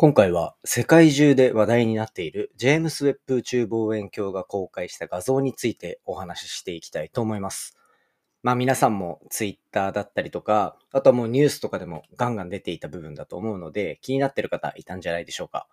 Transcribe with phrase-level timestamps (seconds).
[0.00, 7.76] 今回は世界中で話題になっているジェームス・ウェッブ宇宙望遠鏡が公開した画像についてお話ししていきたいと思います。
[8.44, 15.66] まあ皆さんもツイッターだったりとか、あとはもうニュースとかでもガンガン出ていた部分だと思うので気になってる方いたんじゃないでしょうか。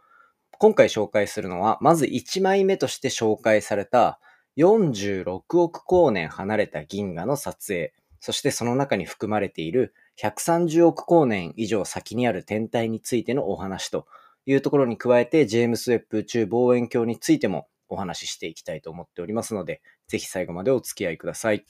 [0.58, 4.20] 今回紹介するのは、まず1枚目として紹介された
[4.58, 14.08] 46億光年離れた銀河の撮影、そしてその中に含まれている130億光年以上先にある天体についてのお話と
[14.46, 21.66] いうところに加えて、ジェームス・ウェッブ宇宙望遠鏡についてもお話ししていきたいと思っておりますので、ぜひ最後までお付き合いください。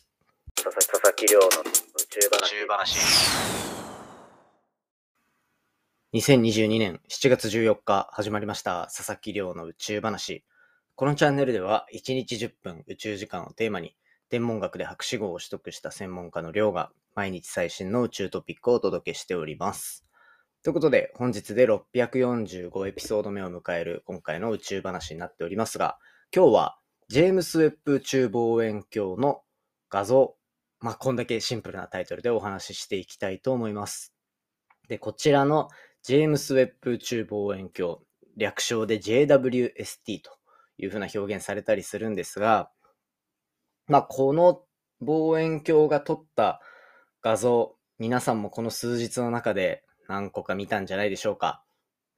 [0.55, 1.52] 佐々佐々木亮の宇
[2.09, 3.00] 宙話。
[6.14, 10.45] 2022年7月14日始まりました佐々木亮の宇宙話。
[10.95, 13.95] このチャンネルでは1日10分宇宙時間をテーマに
[14.30, 20.06] 天文学で博士号を取得した専門家の亮が毎日最新の宇宙トピックをお届けしております。
[20.64, 25.98] ということで本日で645エピソード目を迎える今回の宇宙話になっておりますが、
[26.36, 29.42] 今日はジェームス・ウェッブ宇宙望遠鏡の
[29.89, 30.36] 画像、
[30.81, 34.14] まあこんだけシンプルなタイトルでお話ししていきたいと思います。
[34.89, 35.70] で、こちらの
[36.04, 38.00] ジェームス・ウェッブ宇宙望遠鏡、
[38.36, 40.32] 略称で JWST と
[40.78, 42.70] いうふうな表現されたりするんですが、
[43.88, 44.64] まあ、この
[45.00, 46.59] 望遠鏡が撮った
[47.26, 51.64] 画像、皆さんもこの数日の中で何個か見たんじゃないでしょうか。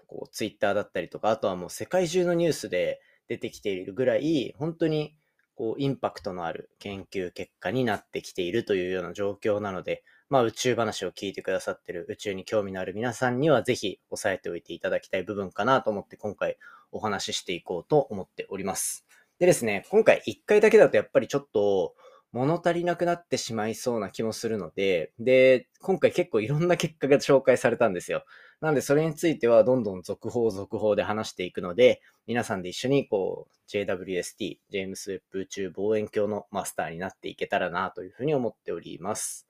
[0.05, 2.99] こう、ツイッターだったりとか、あとはもう世界中のニュースで
[3.29, 5.15] 出てきているぐらい、本当に
[5.55, 16.57] こう、インパクトのある研究結果になってきているというような状況なので、まあ宇宙話を聞いてくださってる宇宙に興味のある皆さんにはぜひ押さえておいていただきたい部分かなと思って今回
[16.91, 19.07] お話ししていこうと思っております。
[19.39, 21.95] でですね、今回1回だけだとやっぱりちょっと
[22.31, 28.25] 物足りなくなってしまいそうな気もするので、で、今回結構いろんな結果が紹介されたんですよ。
[28.59, 39.47] なのでそれについてはどんどん続報続報で話していくので、皆さんで一緒にこう JWST、ジェームスウェッブ宇宙望遠鏡のマスターになっていけたらなというふうに思っております。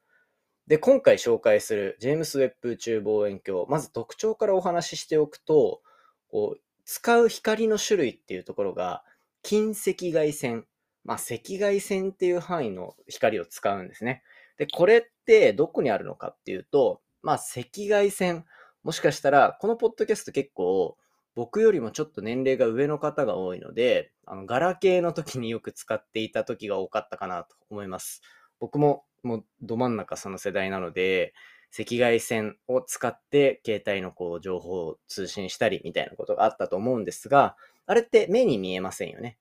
[0.67, 5.81] で、今回紹介するジェームス・ウェッブ宇宙望遠鏡、まず特徴からお話ししておくと、
[6.29, 9.03] こう使う光の種類っていうところが、
[9.43, 10.65] 近赤外線、
[11.07, 14.21] まあ、赤外線っていう範囲の光を使うんですね。
[14.57, 18.45] で、これってどこにあるのかっていうと、まあ、赤外線、
[18.83, 20.97] もしかしたら、このポッドキャスト結構、
[21.33, 28.21] 僕よりもちょっと年齢が上の方が多いので、あの、ガラケーの時によく使っていた時が多かったかなと思います。
[28.59, 31.33] 僕ももうど真ん中その世代なので、
[31.77, 39.37] 赤外線を使って携帯のこう情報を通信したりみたいなことがあったと思うんですが、あれって目に見えませんよね。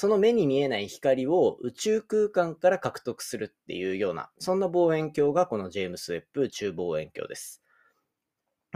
[0.00, 7.60] その目に見えない光を宇宙空間から獲得するっていうような、そんな望遠鏡がこのジェームス・ウェッブ宇宙望遠鏡です。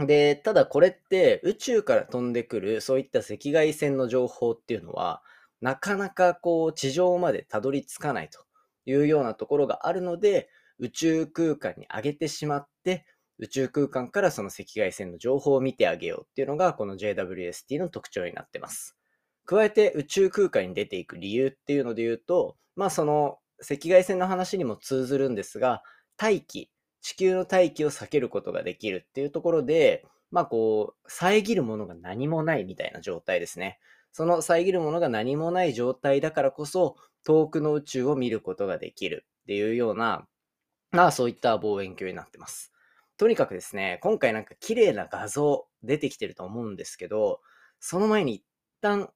[0.05, 5.23] で、ただこれって宇宙から飛んでくるそういった赤外線の情報っていうのは、
[5.61, 8.43] なかなかこう地上までたどり着かないと
[8.85, 13.05] いうようなところがあるので、宇宙空間に上げてしまって、
[13.37, 18.97] 宇宙空間からその赤外線の情報を見てあげようっていうのが、この JWST の特徴になってます。
[19.45, 25.83] 加えて宇宙空間に出ていく理由っていうので言うと、まあその赤外線の話にも通ずるんですが、
[26.17, 26.69] 大気、
[27.01, 33.79] 地球の大気を避けることができるっていうところで、まあこう、遮るものが何もないみたいな状態ですね。
[34.11, 40.27] その遮るものが何もない状態だからこそ、遠くの宇宙を見ることができるっていうような、
[40.91, 42.71] まあそういった望遠鏡になってます。
[43.17, 47.41] とにかくですね、今回なんか綺麗な画像出てきてると思うんですけど、
[47.79, 48.43] その前に一
[48.81, 49.09] 旦、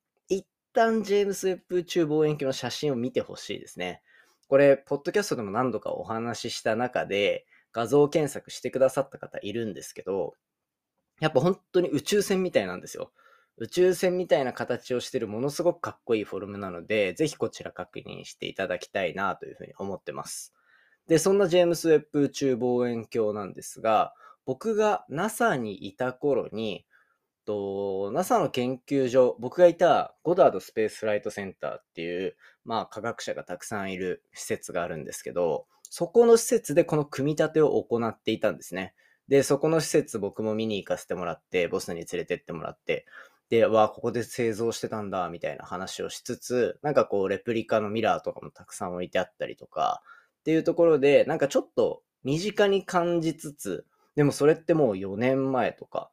[0.77, 4.03] 旦ジェームス・ウェッブ宇宙望遠鏡の写真を見てほしいですね。
[4.47, 10.35] これ、ポッドキャストでも何度かお話しした中で、画像検索してくださった方いるんですけど、
[11.19, 13.11] やっぱ本当に宇宙船みたいなんですよ。
[13.57, 20.53] 宇宙船みたいな形をしてるものすごくかっこいいフォルムなので、ぜひこちら確認していただきたいなというふうに思ってます。
[21.07, 24.13] で、そんなジェームス・ウェッブ宇宙望遠鏡なんですが、
[24.45, 26.85] 僕が NASA にいた頃に、
[27.47, 32.35] と NASA の研究所、僕がいたゴダード・スペース・フライト・センターっていう、
[32.65, 38.93] まあ科学者がたくさんいる施設があるんですけど、そこの施設でこの組み立てを行っていたんですね。
[39.29, 43.05] で、そこの施設僕も見に行かせてもらって、ボスに連れてってもらって、
[43.49, 50.01] で、わあ、ここで製造してたんだ、みたいな話をしつつ、なんかこう、レプリカのミラーとかもたくさん置いてあったりとか、
[50.39, 53.85] っていうところで、なんかちょっと身近に感じつつ、
[54.15, 56.09] でもそれってもう4年前とか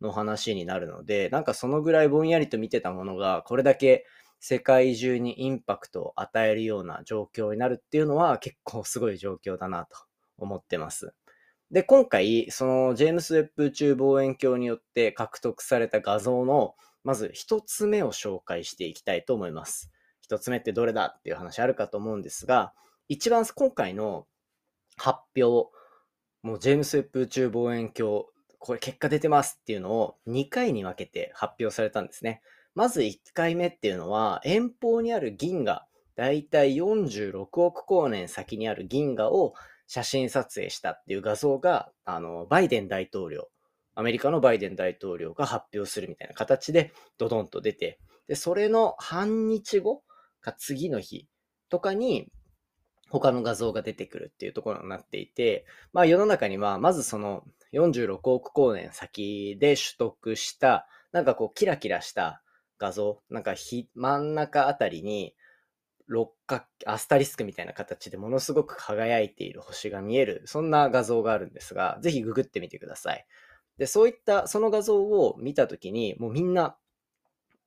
[0.00, 4.04] の話になるので、なんかそのぐらいぼんやりと見てたものが、これだけ
[4.40, 9.96] 世界中にインパクトを与えるような状況になるっていうのは結構すごい状況だなと
[10.38, 11.14] 思ってます。
[11.70, 19.90] で、今回、そのジェームス・ウェッブ宇宙望遠鏡によって獲得された画像の、まず一つ目を紹介していきたいと思います。
[20.20, 22.72] 一つ目ってどれだっていう話あるかと思うんですが、
[23.08, 24.26] 一番今回の
[24.96, 25.70] 発表、
[26.42, 28.26] もうジェームス・ウェッブ宇宙望遠鏡、
[28.66, 32.42] これ結果出てますっていうのを2回に分けて発表されたんですね。
[32.74, 35.86] まず1回目っていうのは、遠方にある銀河、
[36.16, 39.54] だいたい46億光年先にある銀河を
[39.86, 43.48] 写真撮影したっていう画像が、あの、バイデン大統領、
[43.94, 50.02] アメリカのバイデン大統領が発表するみたいな形でドドンと出て、で、それの半日後
[50.40, 51.28] か次の日
[51.68, 52.32] とかに
[53.10, 62.42] 他の画像が出てくるっていうところになっていて、まあ世の中にはまずその46億光年先で取得した、なんかこうキラキラした
[62.78, 65.34] 画像、なんか真ん中あたりに
[66.08, 73.26] 六角、アスタリスクみたいな形でものすごく輝いている星が見える、そんな画像があるんですが、ぜひググってみてください。
[73.78, 76.76] で、そういったその画像を見たときに、もうみんな、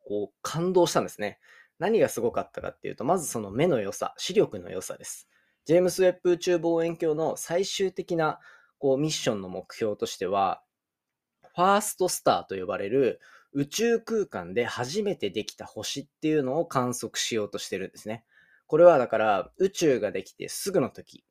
[0.07, 1.39] こう感動したんですね。
[1.77, 5.29] 何がすごかったかっていうと、まずその目の良さ、視力の良さです。
[5.65, 8.39] ジェームス・ウェッブ宇宙望遠鏡の最終的な
[8.79, 10.63] こうミッションの目標としては、
[11.55, 13.19] ファーストスターと呼ばれる
[13.51, 18.23] 宇宙空間で初めてできた星っていうのを観測しようとしてるんですね。
[18.67, 21.23] これはだから宇宙ができてすぐの時、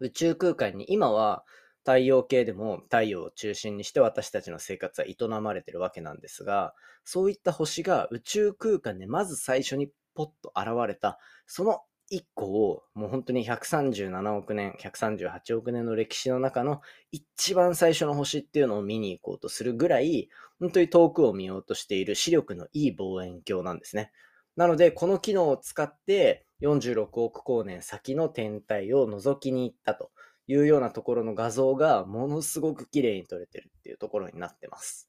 [0.00, 1.44] 宇宙空間に今は
[1.80, 6.74] 太陽系でも太陽を中心にして私たちの生活は営まれてるわけなんですが、
[7.04, 11.80] そういった星が宇宙空間でまず最初にポッと現れた、その
[12.12, 16.80] 1個をもう本当に137億年、138億年の歴史の中の
[17.10, 20.28] 一番最初の星っていうのを見に行こうとするぐらい、
[20.60, 24.12] 本当に遠くを見ようとしている視力のいい望遠鏡なんですね。
[24.56, 30.10] なので、この機能を使って46億光年先の天体を覗きに行ったと
[30.46, 35.08] いうようなところの画像がものすごく綺麗に撮れてるっていうところになってます。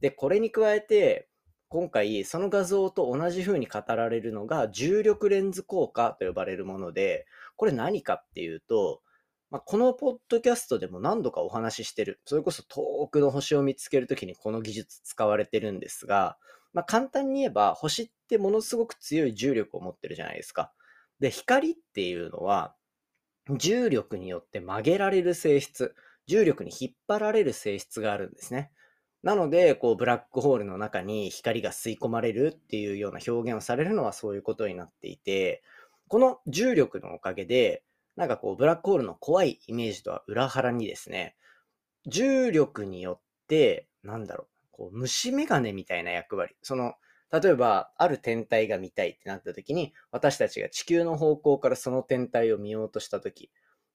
[0.00, 1.27] で、これに加えて、
[1.68, 7.26] 今回その画像と同じ風に語られるのが重力レンズ効果と呼ばれるもので、
[7.56, 9.02] これ何かっていうと、
[9.50, 12.20] まあ、このポッドキャストでも何度かお話ししてる。
[12.24, 16.38] それこそ遠くの星を見つけるときにこの技術使われてるんですが、
[16.72, 20.72] まあ、簡単に言えば星ってものすごく強い重力を持ってるじゃないですか。
[21.20, 22.74] で、光っていうのは
[23.58, 25.94] 重力によって曲げられる性質、
[26.26, 28.70] 重力に引っ張られる性質があるんですね。
[29.22, 35.62] なので、こう、ブラックホールの中に光が吸い込まれるっていうような表現をされるのはそういうことになっていて、
[36.08, 37.82] この重力のおかげで、
[38.16, 41.36] なんかこう、ブラックホールの怖いイメージとは裏腹にですね、
[42.06, 46.54] 重力によって、なんだろう、こう、虫眼鏡みたいな役割。
[46.62, 46.94] その、
[47.30, 53.50] 例えば、ある天体が見たいってなった時に、私たちが地球の方向からその天体を見ようとした時、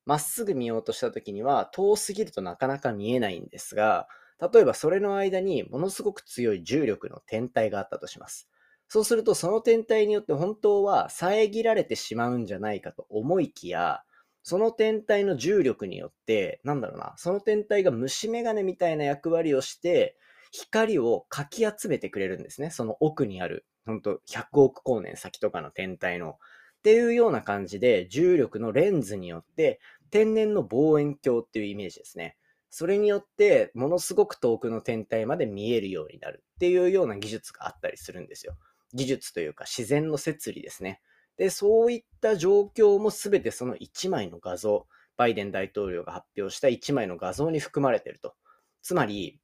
[0.06, 4.08] まっすぐ見ようとした時には、遠すぎるとなかなか見えないんですが、
[4.40, 8.50] 例えばそれの間にものすごく強い重力の天体があったとします。
[8.88, 14.04] そうすると、その天体によって本当は遮られてしまうんじゃないかと思いきや、
[14.44, 20.16] その天体の重力によって、なんだろうな、その天体が虫眼鏡みたいな役割をして、
[20.52, 22.70] 光をかき集めてくれるんですね。
[22.70, 26.32] その奥にある、ほんと100億光年先とかの天体の。
[26.32, 29.80] っていうような感じで、重力のレンズによって、
[30.12, 32.36] 天然の望遠鏡っていうイメージですね。
[32.76, 38.58] それによって、ものすごく遠くの天体まで見えるようになるっていうような技術があったりするんですよ。
[38.96, 41.00] 技術というか自然の摂理ですね。
[41.38, 48.34] で、そういった状況も全てその1枚の画像、バイデン大統領が発表した1枚の画像に含まれていると。
[48.82, 49.40] つまり、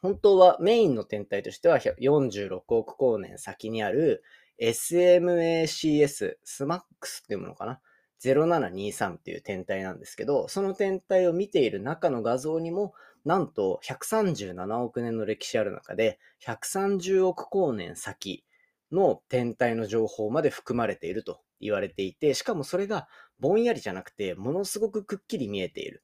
[0.00, 4.22] 本当はメインの天体としては46億光年先にある
[4.62, 6.82] SMACS、SMAX っ
[7.26, 7.80] ていうものかな？
[8.24, 18.44] 0723っていう天体なんですけど、その天体を見ている中の画像にも、なんと137億年の歴史ある中で、130億光年先
[18.92, 26.02] の天体の情報まで含まれていると言われていて、しかもそれがぼんやりじゃなくて、ものすごくくっきり見えている。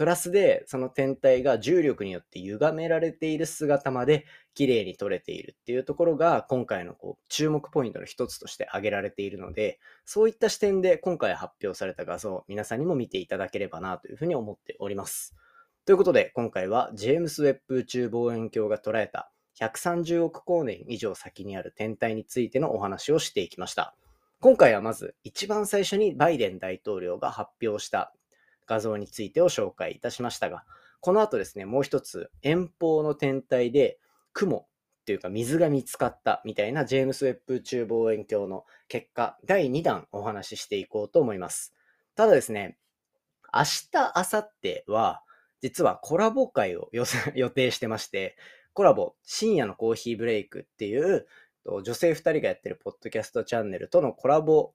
[0.00, 15.36] プラスで、その天体が重力によって歪められている姿まで綺麗に撮れているっていうところが、今回のこう注目ポイントの一つとして挙げられているので、そういった視点で今回発表された画像、皆さんにも見ていただければなというふうに思っております。
[15.84, 19.30] ということで、今回はジェームス・ウェッブ宇宙望遠鏡が捉えた
[19.60, 23.94] 130億光年以上先にある天体についてのお話をしていきました。
[24.40, 28.14] 今回はまず一番最初にバイデン大統領が発表した
[28.70, 30.64] 画像についてを紹介いたしましたが、
[31.00, 33.98] この後ですね、もう一つ遠方の天体で
[34.32, 34.66] 雲っ
[35.06, 41.74] ていうか水が見つかったみたいなジェームス・ウェッブ宇宙望遠鏡の結果、第2弾お話ししていこうと思います。
[42.14, 42.78] ただですね、
[43.52, 45.22] 明日、明後日は
[45.62, 46.88] 実はコラボ会を
[47.34, 48.36] 予定してまして、
[48.72, 51.26] コラボ、深夜のコーヒーブレイクっていう、
[51.82, 54.72] 女性2人がやってるポッドキャストチャンネルとのコラボ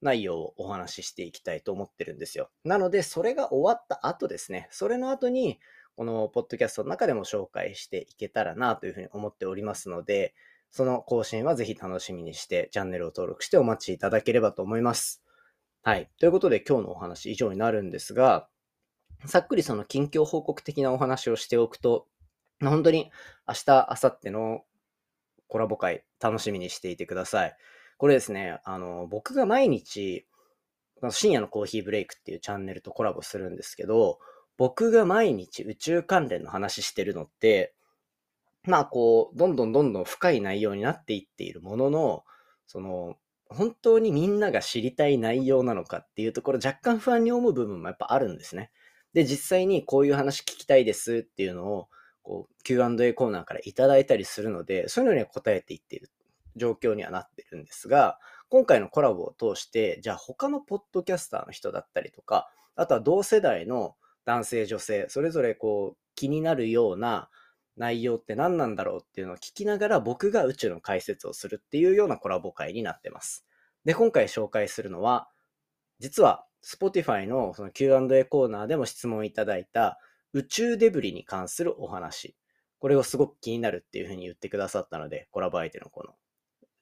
[0.00, 2.50] 内容をお話ししていきたいと思ってるんですよ。
[2.64, 5.58] なので、それが終わった後ですね、それの後に、
[5.96, 10.34] このポッドキャストの中でも紹介していけたらなというふうに思っておりますので、
[10.70, 15.22] その更新はぜひ楽しみにして、チャンネルを登録してお待ちいただければと思います。
[15.82, 16.10] はい。
[16.18, 18.48] ということで、今日のお話以上になるんですが、
[19.26, 22.06] さっくりその近況報告的なお話をしておくと、
[22.60, 23.10] 本当に
[23.48, 24.64] 明日、明後日の
[25.48, 27.56] コラボ会楽しみにしていてください。
[27.98, 30.24] これですね、あの、僕が毎日、
[31.10, 34.18] 深夜のコーヒーブレイクっていうチャンネルとコラボするんですけど、
[34.56, 37.74] 僕が毎日宇宙関連の話してるのって、
[38.64, 42.24] まあこう、どんどんどんどん深い内容になっていっているものの、
[42.66, 43.16] その、
[43.48, 48.70] 本当にみんなが知りたい内容なのかっていうところ若干不安に思う部分もやっぱあるんですね。
[49.12, 51.88] で、実際にこういう話聞きたいですっていうのを、
[52.22, 56.10] こう、Q&A コーナーからいただいたりするので、そういうのには答えていっている
[56.58, 67.30] 状況にはなってるんですが、今回のコラボを通して、じゃあ他のポッドキャスターの人だったりとか、あとは同世代の男性、女性、それぞれこう気になるような
[67.76, 73.46] 内容って何なんだろうっていうのを聞きながら僕が宇宙の解説をするっていうようなコラボ会になってます。
[73.84, 75.28] で、今回紹介するのは、
[75.98, 79.98] 実は Spotify のその Q&A コーナーでも質問いただいた
[80.32, 82.36] 宇宙デブリに関するお話。
[82.80, 86.14] これをすごく気になるっていうふうに言ってくださったので、コラボ相手のこの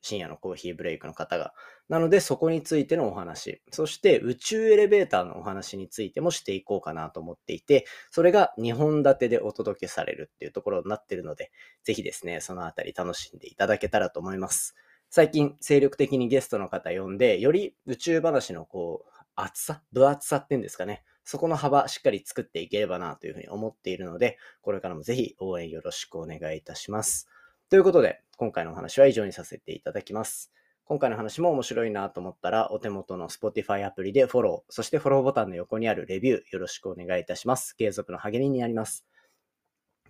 [0.07, 1.53] 深夜のコーヒーブレイクの方が。
[1.89, 3.61] なので、そこについてのお話。
[3.73, 11.51] そして、宇宙エレベーターのお話についてもしていこうかなと思っていて、それが2本立てでお届けされるっていうところになってるので、
[11.83, 14.77] ぜひですね、そのあたり楽しんでいただけたらと思います。
[15.11, 21.03] 最近、精力的にゲストの方呼んで、より宇宙話のこう、厚さ分厚さっていうんですかね。
[21.25, 27.29] そこの幅しっかり作っていければなというふうに思っているので、これからもぜひ応援よろしくお願いいたします。
[27.69, 30.53] ということで、今回のお話は以上にさせていただきます。
[30.85, 37.75] 今回の話も面白いなと思ったら、お手元の Spotify アプリでフォロー、そしてフォローボタンの横にあるレビューよろしくお願いいたします。
[37.75, 39.07] 継続の励みになります。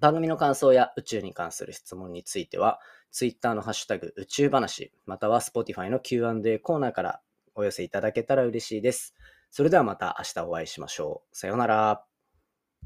[0.01, 2.81] 番組の感想や宇宙に関する質問については、
[3.13, 7.21] Twitter のハッシュタグ宇宙話、または Spotify の Q&A コーナーから
[7.55, 9.15] お寄せいただけたら嬉しいです。
[9.51, 11.37] それではまた明日お会いしましょう。
[11.37, 12.16] さようなら。